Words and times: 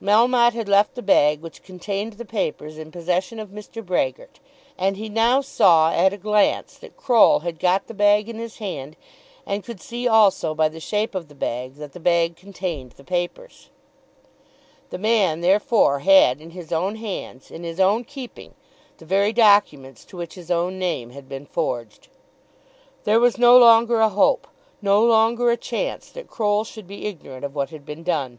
Melmotte 0.00 0.54
had 0.54 0.68
left 0.68 0.94
the 0.94 1.02
bag 1.02 1.42
which 1.42 1.64
contained 1.64 2.14
the 2.14 2.24
papers 2.24 2.78
in 2.78 2.90
possession 2.92 3.38
of 3.40 3.50
Mr. 3.50 3.84
Brehgert, 3.84 4.40
and 4.78 4.96
he 4.96 5.10
now 5.10 5.42
saw, 5.42 5.92
at 5.92 6.12
a 6.12 6.16
glance, 6.16 6.78
that 6.78 6.96
Croll 6.96 7.40
had 7.40 7.58
got 7.58 7.86
the 7.86 7.92
bag 7.92 8.28
in 8.28 8.38
his 8.38 8.58
hand, 8.58 8.96
and 9.44 9.64
could 9.64 9.80
see 9.80 10.06
also 10.08 10.54
by 10.54 10.68
the 10.70 10.80
shape 10.80 11.14
of 11.14 11.28
the 11.28 11.34
bag 11.34 11.74
that 11.74 11.92
the 11.92 12.00
bag 12.00 12.34
contained 12.36 12.92
the 12.92 13.04
papers. 13.04 13.68
The 14.88 14.96
man 14.96 15.40
therefore 15.40 15.98
had 15.98 16.40
in 16.40 16.50
his 16.50 16.70
own 16.72 16.94
hands, 16.96 17.50
in 17.50 17.62
his 17.64 17.80
own 17.80 18.04
keeping, 18.04 18.54
the 18.98 19.04
very 19.04 19.32
documents 19.34 20.04
to 20.06 20.16
which 20.16 20.34
his 20.34 20.50
own 20.50 20.78
name 20.78 21.10
had 21.10 21.28
been 21.28 21.44
forged! 21.44 22.08
There 23.04 23.20
was 23.20 23.36
no 23.38 23.58
longer 23.58 23.98
a 24.00 24.08
hope, 24.08 24.46
no 24.80 25.04
longer 25.04 25.50
a 25.50 25.56
chance 25.58 26.08
that 26.12 26.28
Croll 26.30 26.64
should 26.64 26.86
be 26.86 27.06
ignorant 27.06 27.44
of 27.44 27.54
what 27.56 27.68
had 27.70 27.84
been 27.84 28.04
done. 28.04 28.38